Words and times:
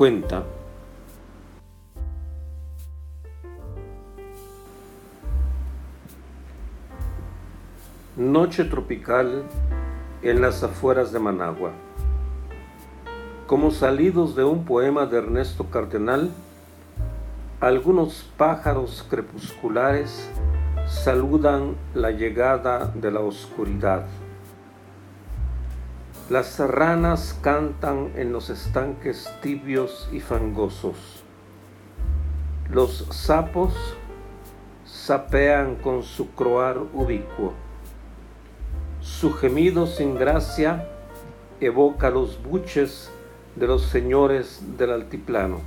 Cuenta. 0.00 0.44
Noche 8.16 8.64
tropical 8.64 9.42
en 10.22 10.40
las 10.40 10.62
afueras 10.62 11.12
de 11.12 11.18
Managua. 11.18 11.72
Como 13.46 13.70
salidos 13.72 14.34
de 14.34 14.44
un 14.44 14.64
poema 14.64 15.04
de 15.04 15.18
Ernesto 15.18 15.66
Cardenal, 15.66 16.30
algunos 17.60 18.26
pájaros 18.38 19.06
crepusculares 19.10 20.30
saludan 20.86 21.74
la 21.92 22.10
llegada 22.10 22.86
de 22.86 23.10
la 23.10 23.20
oscuridad. 23.20 24.06
Las 26.30 26.60
ranas 26.60 27.36
cantan 27.42 28.12
en 28.14 28.32
los 28.32 28.50
estanques 28.50 29.28
tibios 29.42 30.08
y 30.12 30.20
fangosos. 30.20 31.24
Los 32.68 33.04
sapos 33.10 33.74
sapean 34.84 35.74
con 35.74 36.04
su 36.04 36.30
croar 36.30 36.78
ubicuo. 36.94 37.52
Su 39.00 39.32
gemido 39.32 39.88
sin 39.88 40.14
gracia 40.14 40.88
evoca 41.60 42.10
los 42.10 42.40
buches 42.40 43.10
de 43.56 43.66
los 43.66 43.82
señores 43.86 44.62
del 44.78 44.92
altiplano. 44.92 45.58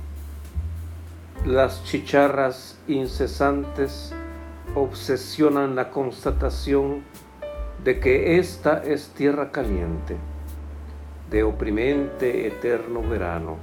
Las 1.44 1.84
chicharras 1.84 2.78
incesantes 2.88 4.14
obsesionan 4.74 5.76
la 5.76 5.90
constatación 5.90 7.04
de 7.84 8.00
que 8.00 8.38
esta 8.38 8.82
es 8.82 9.08
tierra 9.10 9.52
caliente 9.52 10.16
de 11.30 11.42
oprimente 11.42 12.46
eterno 12.46 13.02
verano. 13.02 13.56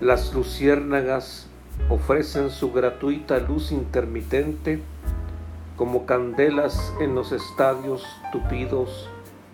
Las 0.00 0.32
luciérnagas 0.32 1.48
ofrecen 1.88 2.50
su 2.50 2.72
gratuita 2.72 3.38
luz 3.38 3.72
intermitente 3.72 4.80
como 5.76 6.06
candelas 6.06 6.92
en 7.00 7.14
los 7.14 7.32
estadios 7.32 8.04
tupidos 8.32 9.08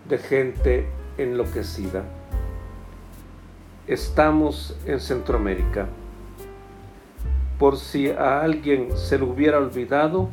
de 0.08 0.18
gente 0.18 0.88
enloquecida. 1.18 2.02
Estamos 3.86 4.76
en 4.86 5.00
Centroamérica. 5.00 5.86
Por 7.58 7.76
si 7.78 8.10
a 8.10 8.40
alguien 8.40 8.96
se 8.96 9.18
le 9.18 9.24
hubiera 9.24 9.58
olvidado, 9.58 10.30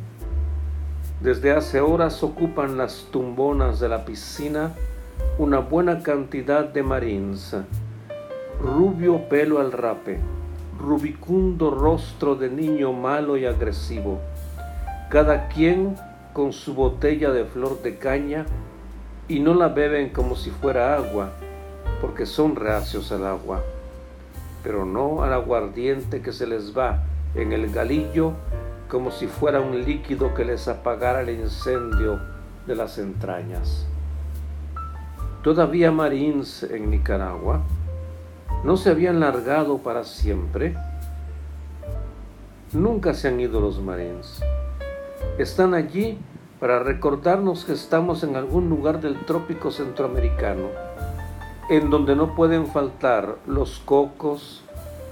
desde 1.22 1.52
hace 1.52 1.81
horas 1.81 2.23
ocupan 2.23 2.78
las 2.78 3.08
tumbonas 3.12 3.80
de 3.80 3.90
la 3.90 4.06
piscina 4.06 4.73
una 5.38 5.60
buena 5.60 6.04
cantidad 6.04 6.66
de 6.66 6.84
marines, 6.84 7.56
rubio 8.62 9.28
pelo 9.28 9.60
al 9.60 9.72
rape, 9.72 10.20
rubicundo 10.80 11.72
rostro 11.72 12.36
de 12.36 12.50
niño 12.50 12.94
malo 12.94 13.38
y 13.38 13.46
agresivo, 13.46 14.20
cada 15.10 15.48
quien 15.48 15.96
con 16.34 16.54
su 16.54 16.76
botella 16.76 17.31
de 17.31 17.46
flor 17.46 17.81
de 17.81 17.98
caña 17.98 18.46
y 19.28 19.40
no 19.40 19.54
la 19.54 19.70
beben 19.70 20.10
como 20.10 20.36
si 20.36 20.52
fuera 20.52 20.96
agua, 20.96 21.31
porque 22.02 22.26
son 22.26 22.56
reacios 22.56 23.12
al 23.12 23.26
agua, 23.26 23.64
pero 24.64 24.86
no 24.86 25.24
al 25.24 25.34
aguardiente 25.34 26.22
que 26.22 26.34
se 26.34 26.46
les 26.46 26.78
va 26.78 27.04
en 27.36 27.52
el 27.52 27.72
galillo 27.74 28.34
como 28.90 29.10
si 29.10 29.28
fuera 29.28 29.62
un 29.62 29.84
líquido 29.84 30.34
que 30.34 30.46
les 30.46 30.68
apagara 30.68 31.22
el 31.22 31.30
incendio 31.30 32.20
de 32.68 32.76
las 32.76 32.98
entrañas 32.98 33.88
todavía 35.44 35.91
marines 35.91 36.63
en 36.63 36.90
Nicaragua, 36.90 37.62
no 38.63 38.78
se 38.78 38.91
habían 38.91 39.19
largado 39.19 39.79
para 39.79 40.03
siempre. 40.03 40.75
Nunca 42.74 43.13
se 43.13 43.28
han 43.28 43.40
ido 43.40 43.59
los 43.59 43.81
marines. 43.81 44.41
Están 45.38 45.74
allí 45.74 46.19
para 46.59 46.80
recordarnos 46.80 47.66
que 47.66 47.74
estamos 47.74 48.24
en 48.24 48.35
algún 48.35 48.69
lugar 48.69 49.01
del 49.01 49.25
trópico 49.25 49.72
centroamericano, 49.72 50.68
en 51.69 51.90
donde 51.90 52.16
no 52.16 52.35
pueden 52.35 52.68
faltar 52.68 53.38
los 53.47 53.80
cocos, 53.80 54.63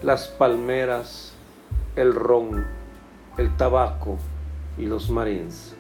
las 0.04 0.28
palmeras, 0.28 1.34
el 1.96 2.14
ron, 2.14 2.66
el 3.38 3.58
tabaco 3.58 4.18
y 4.78 4.86
los 4.86 5.10
marines. 5.10 5.76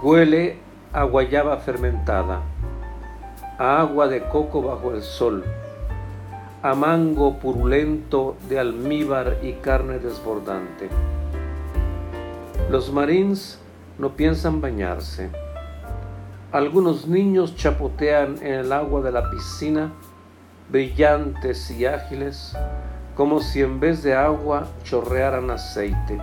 Huele 0.00 0.56
a 0.92 1.02
guayaba 1.02 1.56
fermentada, 1.56 2.42
a 3.58 3.80
agua 3.80 4.06
de 4.06 4.22
coco 4.28 4.62
bajo 4.62 4.92
el 4.92 5.02
sol, 5.02 5.42
a 6.62 6.76
mango 6.76 7.40
purulento 7.40 8.36
de 8.48 8.60
almíbar 8.60 9.38
y 9.42 9.54
carne 9.54 9.98
desbordante. 9.98 10.88
Los 12.70 12.92
marines 12.92 13.58
no 13.98 14.10
piensan 14.10 14.60
bañarse. 14.60 15.30
Algunos 16.52 17.08
niños 17.08 17.56
chapotean 17.56 18.36
en 18.40 18.54
el 18.54 18.72
agua 18.72 19.00
de 19.00 19.10
la 19.10 19.28
piscina, 19.28 19.92
brillantes 20.70 21.72
y 21.72 21.86
ágiles, 21.86 22.56
como 23.16 23.40
si 23.40 23.62
en 23.62 23.80
vez 23.80 24.04
de 24.04 24.14
agua 24.14 24.68
chorrearan 24.84 25.50
aceite. 25.50 26.20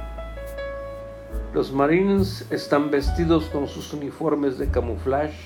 Los 1.55 1.71
marines 1.71 2.45
están 2.51 2.91
vestidos 2.91 3.45
con 3.45 3.69
sus 3.69 3.93
uniformes 3.93 4.57
de 4.57 4.69
camuflaje, 4.69 5.39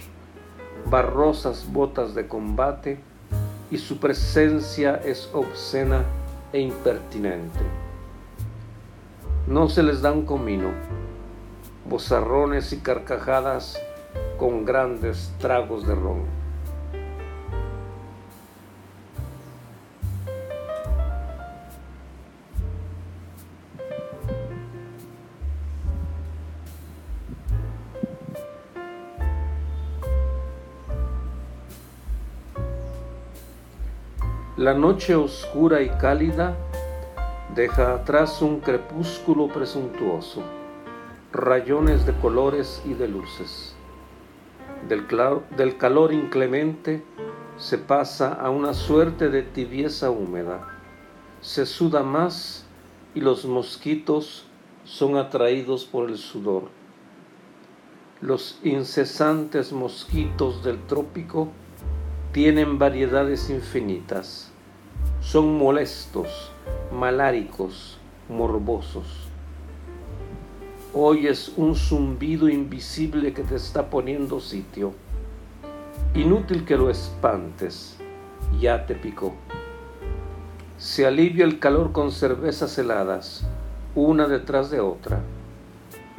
barrosas 0.90 1.72
botas 1.72 2.16
de 2.16 2.28
combate 2.28 2.98
y 3.70 3.78
su 3.78 4.00
presencia 4.00 4.96
es 5.06 5.30
obscena 5.34 6.02
e 6.52 6.62
impertinente. 6.62 7.60
No 9.46 9.70
se 9.70 9.84
les 9.84 10.02
da 10.02 10.12
un 10.12 10.26
comino, 10.26 10.72
bozarrones 11.88 12.74
y 12.74 12.78
carcajadas 12.78 13.80
con 14.40 14.66
grandes 14.66 15.32
tragos 15.38 15.86
de 15.86 15.94
ron. 15.94 16.24
La 34.60 34.74
noche 34.74 35.16
oscura 35.16 35.82
y 35.82 35.88
cálida 35.88 36.54
deja 37.56 37.94
atrás 37.94 38.42
un 38.42 38.60
crepúsculo 38.60 39.48
presuntuoso, 39.48 40.44
rayones 41.32 42.06
de 42.06 42.12
colores 42.16 42.82
y 42.86 42.94
de 42.94 43.08
luces. 43.08 43.74
Del, 44.90 45.78
calor 45.78 46.12
inclemente 46.12 47.02
se 47.56 47.78
pasa 47.78 48.34
a 48.34 48.50
una 48.50 48.74
suerte 48.74 49.30
de 49.30 49.44
tibieza 49.44 50.12
húmeda. 50.12 50.68
Se 51.40 51.66
suda 51.66 52.04
más 52.04 52.66
y 53.16 53.22
los 53.22 53.46
mosquitos 53.46 54.46
son 54.84 55.16
atraídos 55.16 55.86
por 55.86 56.10
el 56.10 56.18
sudor. 56.18 56.64
Los 58.20 58.60
incesantes 58.66 59.72
mosquitos 59.72 60.66
del 60.66 60.86
trópico 60.86 61.48
tienen 62.34 62.78
variedades 62.78 63.50
infinitas. 63.50 64.49
Son 65.22 65.58
molestos, 65.58 66.52
maláricos, 66.92 67.98
morbosos. 68.30 69.28
Oyes 70.94 71.52
un 71.58 71.76
zumbido 71.76 72.48
invisible 72.48 73.34
que 73.34 73.44
te 73.44 73.56
está 73.56 73.90
poniendo 73.90 74.40
sitio. 74.40 74.94
Inútil 76.16 76.66
que 76.66 76.78
lo 76.78 76.90
espantes, 76.90 77.98
ya 78.60 78.86
te 78.86 78.96
picó. 78.96 79.34
Se 80.78 81.06
alivia 81.06 81.44
el 81.44 81.60
calor 81.60 81.92
con 81.92 82.12
cervezas 82.12 82.78
heladas, 82.78 83.46
una 83.96 84.28
detrás 84.28 84.72
de 84.72 84.80
otra. 84.80 85.20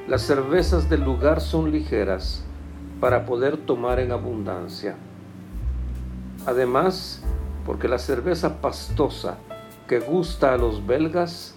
Las 0.07 0.23
cervezas 0.23 0.91
del 0.91 1.03
lugar 1.03 1.41
son 1.41 1.73
ligeras 1.73 2.45
para 3.01 3.25
poder 3.25 3.57
tomar 3.57 3.99
en 3.99 4.13
abundancia. 4.13 4.97
Además, 6.47 7.23
porque 7.65 7.89
la 7.89 7.99
cerveza 7.99 8.61
pastosa 8.61 9.39
que 9.89 10.01
gusta 10.01 10.55
a 10.55 10.57
los 10.57 10.87
belgas, 10.87 11.55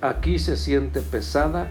aquí 0.00 0.38
se 0.38 0.56
siente 0.56 1.00
pesada 1.00 1.68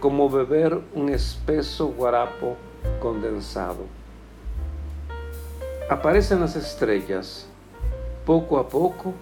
como 0.00 0.30
beber 0.30 0.80
un 0.94 1.08
espeso 1.08 1.88
guarapo 1.88 2.56
condensado. 3.00 3.84
Aparecen 5.90 6.40
las 6.40 6.56
estrellas 6.56 7.46
poco 8.24 8.58
a 8.58 8.68
poco 8.68 9.12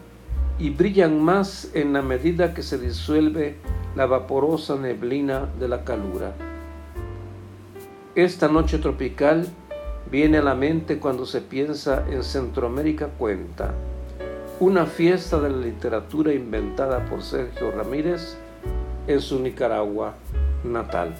y 0.59 0.71
brillan 0.71 1.23
más 1.23 1.71
en 1.75 1.93
la 1.93 2.03
medida 2.03 2.53
que 2.53 2.63
se 2.63 2.79
disuelve 2.79 3.57
la 3.97 4.07
vaporosa 4.07 4.77
neblina 4.77 5.49
de 5.59 5.69
la 5.69 5.85
calura. 5.85 6.35
Esta 8.15 8.49
noche 8.49 8.79
tropical 8.79 9.49
viene 10.11 10.39
a 10.39 10.43
la 10.43 10.55
mente 10.55 10.99
cuando 10.99 11.27
se 11.27 11.43
piensa 11.43 12.05
en 12.09 12.25
Centroamérica 12.25 13.09
Cuenta, 13.09 13.73
una 14.59 14.87
fiesta 14.87 15.39
de 15.39 15.51
la 15.51 15.59
literatura 15.59 16.33
inventada 16.33 17.05
por 17.07 17.23
Sergio 17.23 17.71
Ramírez 17.71 18.39
en 19.07 19.21
su 19.21 19.39
Nicaragua 19.39 20.15
natal. 20.65 21.15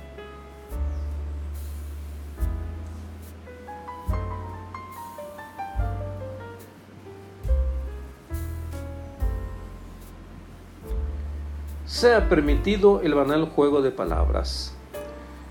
Se 11.85 12.15
ha 12.15 12.29
permitido 12.29 13.01
el 13.01 13.15
banal 13.15 13.47
juego 13.47 13.83
de 13.83 13.91
palabras. 13.91 14.73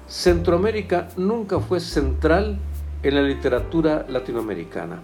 Centroamérica 0.08 1.10
nunca 1.18 1.60
fue 1.60 1.82
central 1.82 2.58
en 3.08 3.16
la 3.16 3.22
literatura 3.22 4.06
latinoamericana. 4.10 5.02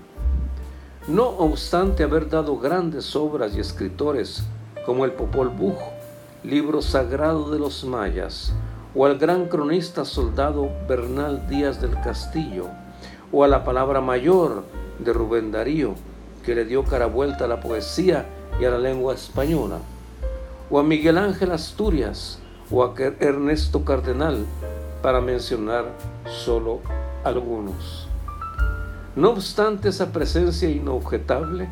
No 1.07 1.29
obstante 1.29 2.03
haber 2.03 2.29
dado 2.29 2.57
grandes 2.57 3.15
obras 3.15 3.55
y 3.55 3.61
escritores 3.61 4.43
como 4.85 5.05
el 5.05 5.13
Popol 5.13 5.47
Vuh, 5.47 5.77
libro 6.43 6.81
sagrado 6.81 7.49
de 7.49 7.59
los 7.59 7.85
mayas, 7.85 8.53
o 8.93 9.05
al 9.05 9.17
gran 9.17 9.47
cronista 9.47 10.03
soldado 10.03 10.69
Bernal 10.85 11.47
Díaz 11.47 11.79
del 11.79 11.93
Castillo, 12.01 12.67
o 13.31 13.45
a 13.45 13.47
la 13.47 13.63
palabra 13.63 14.01
mayor 14.01 14.65
de 14.99 15.13
Rubén 15.13 15.53
Darío, 15.53 15.95
que 16.45 16.55
le 16.55 16.65
dio 16.65 16.83
cara 16.83 17.05
vuelta 17.05 17.45
a 17.45 17.47
la 17.47 17.61
poesía 17.61 18.25
y 18.59 18.65
a 18.65 18.71
la 18.71 18.79
lengua 18.79 19.13
española, 19.13 19.77
o 20.69 20.77
a 20.77 20.83
Miguel 20.83 21.17
Ángel 21.17 21.53
Asturias, 21.53 22.39
o 22.69 22.83
a 22.83 22.93
Ernesto 22.97 23.85
Cardenal, 23.85 24.45
para 25.01 25.21
mencionar 25.21 25.85
solo 26.25 26.81
algunos. 27.23 28.07
No 29.15 29.29
obstante 29.29 29.89
esa 29.89 30.11
presencia 30.11 30.69
inobjetable, 30.69 31.69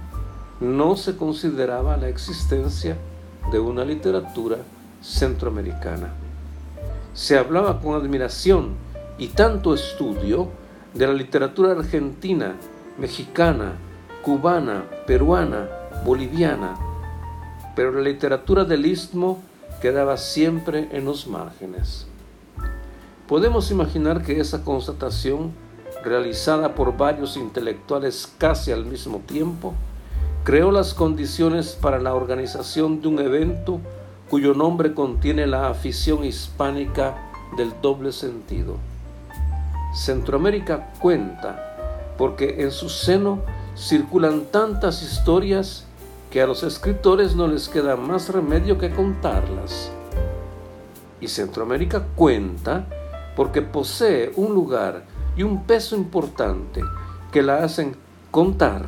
no 0.60 0.96
se 0.96 1.18
consideraba 1.18 1.98
la 1.98 2.08
existencia 2.08 2.98
de 3.52 3.60
una 3.60 3.84
literatura 3.84 4.58
centroamericana. 5.02 6.14
Se 7.14 7.38
hablaba 7.38 7.80
con 7.82 7.96
admiración 7.96 8.76
y 9.18 9.30
tanto 9.30 9.74
estudio 9.74 10.50
de 10.94 11.08
la 11.08 11.14
literatura 11.14 11.72
argentina, 11.72 12.56
mexicana, 12.98 13.74
cubana, 14.22 14.84
peruana, 15.08 15.68
boliviana, 16.06 16.76
pero 17.76 17.92
la 17.92 18.02
literatura 18.02 18.64
del 18.66 18.86
istmo 18.86 19.42
quedaba 19.82 20.18
siempre 20.18 20.90
en 20.92 21.06
los 21.06 21.28
márgenes. 21.28 22.06
Podemos 23.32 23.72
imaginar 23.72 24.24
que 24.24 24.42
esa 24.42 24.66
constatación, 24.66 25.54
realizada 26.04 26.76
por 26.76 26.98
varios 26.98 27.38
intelectuales 27.38 28.30
casi 28.38 28.74
al 28.74 28.86
mismo 28.86 29.20
tiempo, 29.20 29.74
creó 30.44 30.70
las 30.70 30.94
condiciones 30.94 31.78
para 31.82 31.98
la 32.00 32.14
organización 32.14 33.02
de 33.02 33.08
un 33.08 33.20
evento 33.20 33.80
cuyo 34.30 34.54
nombre 34.54 34.94
contiene 34.94 35.48
la 35.48 35.70
afición 35.70 36.26
hispánica 36.26 37.32
del 37.56 37.72
doble 37.82 38.12
sentido. 38.12 38.76
Centroamérica 39.96 40.92
cuenta 41.00 42.14
porque 42.18 42.62
en 42.64 42.72
su 42.72 42.90
seno 42.90 43.40
circulan 43.78 44.48
tantas 44.52 45.02
historias 45.04 45.86
que 46.32 46.42
a 46.42 46.48
los 46.48 46.64
escritores 46.64 47.34
no 47.38 47.48
les 47.48 47.70
queda 47.70 47.96
más 47.96 48.28
remedio 48.28 48.78
que 48.78 48.90
contarlas. 48.90 49.90
Y 51.22 51.30
Centroamérica 51.30 52.06
cuenta 52.18 52.88
porque 53.36 53.62
posee 53.62 54.32
un 54.36 54.54
lugar 54.54 55.04
y 55.36 55.44
un 55.44 55.64
peso 55.64 55.96
importante 55.96 56.82
que 57.32 57.42
la 57.42 57.64
hacen 57.64 57.96
contar 58.30 58.86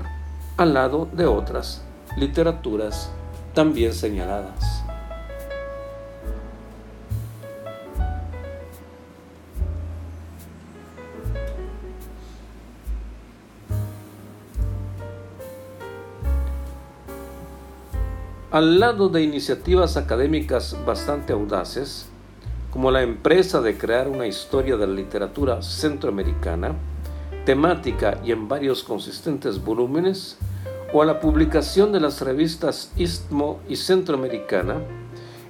al 0.58 0.74
lado 0.74 1.08
de 1.12 1.26
otras 1.26 1.84
literaturas 2.18 3.10
también 3.54 3.94
señaladas. 3.94 4.84
Al 18.54 18.80
lado 18.80 19.10
de 19.10 19.24
iniciativas 19.24 19.98
académicas 19.98 20.78
bastante 20.86 21.34
audaces, 21.34 22.08
como 22.74 22.90
la 22.90 23.04
empresa 23.04 23.62
de 23.62 23.78
crear 23.78 24.08
una 24.08 24.26
historia 24.26 24.78
de 24.78 24.88
la 24.88 24.94
literatura 24.94 25.62
centroamericana, 25.62 26.74
temática 27.46 28.20
y 28.26 28.32
en 28.32 28.48
varios 28.48 28.82
consistentes 28.82 29.64
volúmenes, 29.64 30.40
o 30.92 31.04
a 31.04 31.06
la 31.06 31.20
publicación 31.20 31.92
de 31.92 32.00
las 32.00 32.22
revistas 32.22 32.92
Istmo 32.98 33.60
y 33.70 33.76
Centroamericana, 33.76 34.78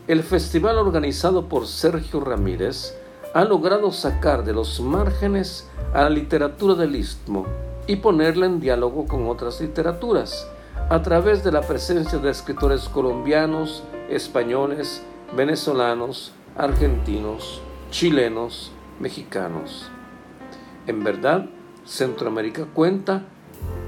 el 0.09 0.21
festival 0.21 0.77
organizado 0.77 1.47
por 1.47 1.65
Sergio 1.65 2.19
Ramírez 2.19 2.93
ha 3.33 3.45
logrado 3.45 3.93
sacar 3.93 4.43
de 4.43 4.51
los 4.51 4.81
márgenes 4.81 5.69
a 5.93 6.01
la 6.01 6.09
literatura 6.09 6.75
del 6.75 6.93
Istmo 6.93 7.45
y 7.87 7.95
ponerla 7.95 8.47
en 8.47 8.59
diálogo 8.59 9.07
con 9.07 9.29
otras 9.29 9.61
literaturas, 9.61 10.45
a 10.89 11.01
través 11.01 11.41
de 11.41 11.53
la 11.53 11.61
presencia 11.61 12.19
de 12.19 12.31
escritores 12.31 12.89
colombianos, 12.89 13.81
españoles, 14.09 15.01
venezolanos, 15.37 16.33
argentinos, 16.57 17.61
chilenos, 17.89 18.71
mexicanos. 18.99 19.89
En 20.85 21.03
verdad, 21.03 21.45
Centroamérica 21.85 22.65
Cuenta 22.65 23.23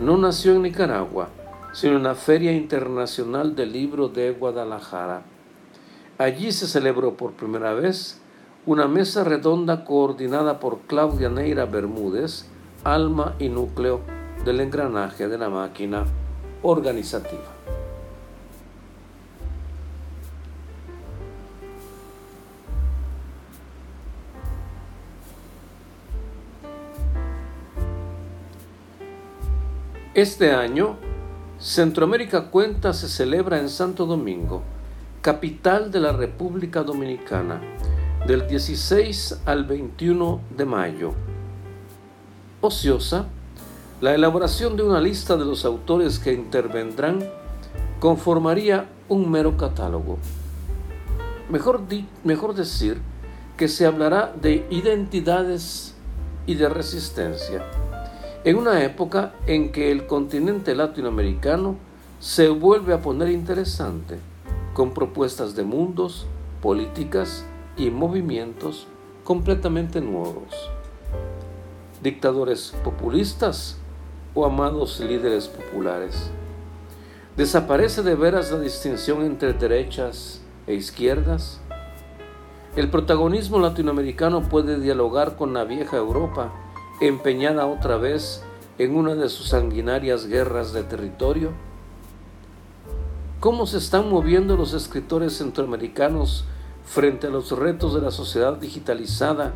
no 0.02 0.18
nació 0.18 0.54
en 0.54 0.64
Nicaragua, 0.64 1.30
sino 1.74 1.98
en 1.98 2.04
la 2.04 2.16
Feria 2.16 2.52
Internacional 2.54 3.56
del 3.56 3.72
Libro 3.72 4.10
de 4.10 4.32
Guadalajara. 4.32 5.24
Allí 6.18 6.52
se 6.52 6.68
celebró 6.68 7.16
por 7.16 7.34
primera 7.34 7.74
vez 7.74 8.22
una 8.66 8.88
mesa 8.88 9.24
redonda 9.24 9.86
coordinada 9.86 10.60
por 10.60 10.80
Claudia 10.88 11.30
Neira 11.30 11.66
Bermúdez, 11.66 12.48
alma 12.84 13.36
y 13.38 13.50
núcleo 13.50 14.02
del 14.44 14.62
engranaje 14.62 15.28
de 15.28 15.38
la 15.38 15.50
máquina 15.50 16.06
organizativa. 16.64 17.55
Este 30.16 30.54
año, 30.54 30.96
Centroamérica 31.60 32.50
Cuenta 32.50 32.94
se 32.94 33.10
celebra 33.10 33.60
en 33.60 33.68
Santo 33.68 34.06
Domingo, 34.06 34.64
capital 35.22 35.92
de 35.92 36.00
la 36.00 36.14
República 36.14 36.84
Dominicana, 36.84 37.60
del 38.26 38.48
16 38.48 39.42
al 39.44 39.66
21 39.66 40.40
de 40.56 40.64
mayo. 40.64 41.12
Ociosa 42.62 43.26
la 44.00 44.16
elaboración 44.16 44.78
de 44.78 44.84
una 44.84 45.02
lista 45.02 45.36
de 45.36 45.44
los 45.44 45.66
autores 45.66 46.18
que 46.18 46.32
intervendrán 46.32 47.20
conformaría 48.00 48.88
un 49.10 49.30
mero 49.30 49.58
catálogo. 49.58 50.18
Mejor, 51.50 51.82
mejor 52.24 52.56
decir 52.56 53.02
que 53.58 53.68
se 53.68 53.86
hablará 53.86 54.34
de 54.42 54.66
identidades 54.70 55.94
y 56.48 56.56
de 56.56 56.70
resistencia, 56.70 57.66
en 58.46 58.58
una 58.58 58.84
época 58.84 59.34
en 59.48 59.72
que 59.72 59.92
el 59.92 60.06
continente 60.06 60.76
latinoamericano 60.76 61.78
se 62.20 62.48
vuelve 62.50 62.94
a 62.94 63.02
poner 63.02 63.30
interesante, 63.30 64.20
con 64.76 64.94
propuestas 64.94 65.56
de 65.56 65.64
mundos, 65.64 66.28
políticas 66.62 67.44
y 67.76 67.90
movimientos 67.90 68.86
completamente 69.24 70.00
nuevos. 70.00 70.70
Dictadores 72.04 72.76
populistas 72.84 73.78
o 74.36 74.46
amados 74.46 75.00
líderes 75.00 75.48
populares. 75.48 76.30
Desaparece 77.36 78.04
de 78.04 78.14
veras 78.14 78.52
la 78.52 78.60
distinción 78.60 79.24
entre 79.24 79.54
derechas 79.54 80.40
e 80.68 80.76
izquierdas. 80.76 81.62
El 82.76 82.92
protagonismo 82.92 83.58
latinoamericano 83.58 84.44
puede 84.44 84.80
dialogar 84.80 85.36
con 85.36 85.52
la 85.52 85.64
vieja 85.64 85.98
Europa, 85.98 86.54
empeñada 87.02 87.68
otra 87.68 87.98
vez 87.98 88.44
en 88.78 88.96
una 88.96 89.16
de 89.16 89.30
sus 89.30 89.50
sanguinarias 89.50 90.28
guerras 90.28 90.74
de 90.74 90.84
territorio. 90.84 91.52
¿Cómo 93.40 93.68
se 93.68 93.78
están 93.78 94.10
moviendo 94.10 94.56
los 94.58 94.74
escritores 94.74 95.38
centroamericanos 95.38 96.46
frente 96.86 97.28
a 97.28 97.30
los 97.30 97.52
retos 97.52 97.94
de 97.94 98.02
la 98.02 98.12
sociedad 98.12 98.58
digitalizada 98.58 99.54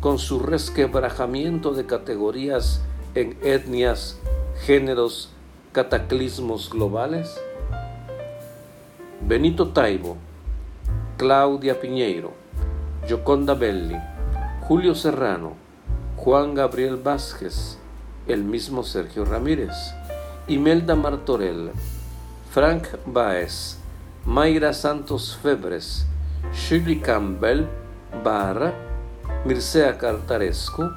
con 0.00 0.18
su 0.18 0.38
resquebrajamiento 0.38 1.72
de 1.72 1.86
categorías 1.86 2.80
en 3.14 3.36
etnias, 3.42 4.18
géneros, 4.64 5.30
cataclismos 5.72 6.70
globales? 6.70 7.38
Benito 9.20 9.68
Taibo, 9.68 10.16
Claudia 11.16 11.80
Piñeiro, 11.80 12.32
Gioconda 13.06 13.54
Belli, 13.54 13.96
Julio 14.62 14.94
Serrano, 14.94 15.67
Juan 16.18 16.54
Gabriel 16.54 16.96
Vázquez, 16.96 17.78
el 18.26 18.42
mismo 18.42 18.82
Sergio 18.82 19.24
Ramírez, 19.24 19.94
Imelda 20.48 20.96
Martorell, 20.96 21.70
Frank 22.50 22.88
Baez, 23.06 23.78
Mayra 24.24 24.72
Santos 24.72 25.38
Febres, 25.40 26.06
Shirley 26.52 26.98
Campbell, 26.98 27.68
Barra, 28.24 28.74
Mircea 29.44 29.96
Cartaresco, 29.96 30.90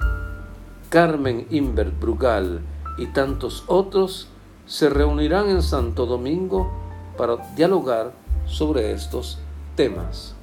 Carmen 0.89 1.45
Imbert 1.51 1.97
Brugal 1.99 2.61
y 2.97 3.05
tantos 3.05 3.63
otros 3.67 4.27
se 4.65 4.89
reunirán 4.89 5.49
en 5.49 5.61
Santo 5.61 6.07
Domingo 6.07 6.71
para 7.15 7.37
dialogar 7.55 8.11
sobre 8.47 8.91
estos 8.91 9.37
temas. 9.75 10.35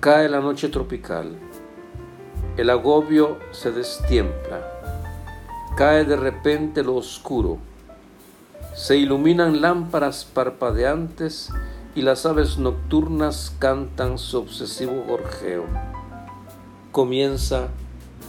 Cae 0.00 0.28
la 0.28 0.38
noche 0.38 0.68
tropical. 0.68 1.36
El 2.56 2.70
agobio 2.70 3.36
se 3.50 3.72
destiempla. 3.72 4.64
Cae 5.76 6.04
de 6.04 6.14
repente 6.14 6.84
lo 6.84 6.94
oscuro. 6.94 7.58
Se 8.76 8.96
iluminan 8.96 9.60
lámparas 9.60 10.24
parpadeantes 10.24 11.52
y 11.96 12.02
las 12.02 12.26
aves 12.26 12.58
nocturnas 12.58 13.52
cantan 13.58 14.18
su 14.18 14.38
obsesivo 14.38 15.02
gorjeo. 15.04 15.64
Comienza 16.92 17.66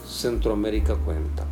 Centroamérica 0.07 0.95
Cuenta. 0.95 1.45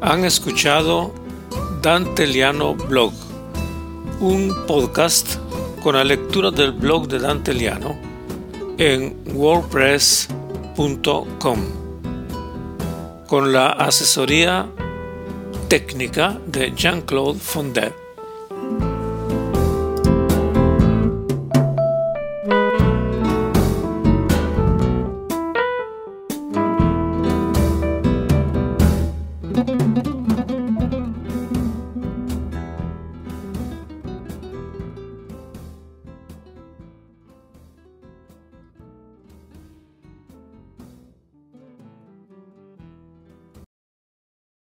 Han 0.00 0.24
escuchado 0.24 1.25
Dante 1.82 2.26
Liano 2.26 2.74
Blog, 2.74 3.12
un 4.20 4.54
podcast 4.66 5.38
con 5.82 5.94
la 5.94 6.04
lectura 6.04 6.50
del 6.50 6.72
blog 6.72 7.08
de 7.08 7.18
Dante 7.18 7.54
Liano 7.54 7.98
en 8.78 9.16
wordpress.com, 9.34 11.58
con 13.26 13.52
la 13.52 13.70
asesoría 13.70 14.68
técnica 15.68 16.38
de 16.46 16.72
Jean-Claude 16.74 17.38
Fondet. 17.38 18.05